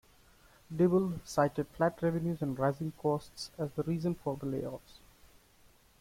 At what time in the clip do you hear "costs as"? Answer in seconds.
2.97-3.71